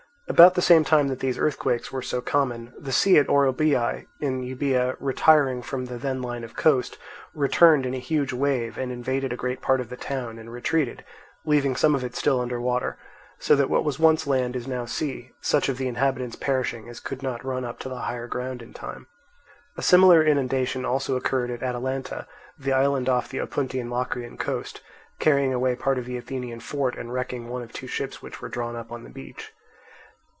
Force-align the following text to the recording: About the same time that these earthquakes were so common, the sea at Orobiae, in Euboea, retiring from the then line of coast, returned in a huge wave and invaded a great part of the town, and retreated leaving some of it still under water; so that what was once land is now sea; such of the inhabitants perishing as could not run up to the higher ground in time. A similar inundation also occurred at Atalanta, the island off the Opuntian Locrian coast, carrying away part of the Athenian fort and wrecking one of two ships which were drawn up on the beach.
About 0.27 0.53
the 0.53 0.61
same 0.61 0.85
time 0.85 1.09
that 1.09 1.19
these 1.19 1.37
earthquakes 1.37 1.91
were 1.91 2.01
so 2.01 2.21
common, 2.21 2.71
the 2.79 2.93
sea 2.93 3.17
at 3.17 3.27
Orobiae, 3.27 4.05
in 4.21 4.41
Euboea, 4.43 4.95
retiring 4.97 5.61
from 5.61 5.85
the 5.87 5.97
then 5.97 6.21
line 6.21 6.45
of 6.45 6.55
coast, 6.55 6.97
returned 7.33 7.85
in 7.85 7.93
a 7.93 7.97
huge 7.99 8.31
wave 8.31 8.77
and 8.77 8.93
invaded 8.93 9.33
a 9.33 9.35
great 9.35 9.59
part 9.61 9.81
of 9.81 9.89
the 9.89 9.97
town, 9.97 10.39
and 10.39 10.49
retreated 10.49 11.03
leaving 11.43 11.75
some 11.75 11.95
of 11.95 12.03
it 12.05 12.15
still 12.15 12.39
under 12.39 12.61
water; 12.61 12.97
so 13.39 13.57
that 13.57 13.69
what 13.69 13.83
was 13.83 13.99
once 13.99 14.25
land 14.25 14.55
is 14.55 14.69
now 14.69 14.85
sea; 14.85 15.33
such 15.41 15.67
of 15.67 15.77
the 15.77 15.89
inhabitants 15.89 16.37
perishing 16.37 16.87
as 16.87 17.01
could 17.01 17.21
not 17.21 17.43
run 17.43 17.65
up 17.65 17.77
to 17.79 17.89
the 17.89 17.99
higher 17.99 18.27
ground 18.27 18.61
in 18.61 18.73
time. 18.73 19.07
A 19.75 19.81
similar 19.81 20.23
inundation 20.23 20.85
also 20.85 21.17
occurred 21.17 21.51
at 21.51 21.61
Atalanta, 21.61 22.25
the 22.57 22.71
island 22.71 23.09
off 23.09 23.27
the 23.27 23.39
Opuntian 23.41 23.89
Locrian 23.89 24.37
coast, 24.37 24.79
carrying 25.19 25.51
away 25.53 25.75
part 25.75 25.97
of 25.99 26.05
the 26.05 26.15
Athenian 26.15 26.61
fort 26.61 26.95
and 26.97 27.11
wrecking 27.11 27.49
one 27.49 27.61
of 27.61 27.73
two 27.73 27.87
ships 27.87 28.21
which 28.21 28.41
were 28.41 28.47
drawn 28.49 28.77
up 28.77 28.93
on 28.93 29.03
the 29.03 29.09
beach. 29.09 29.51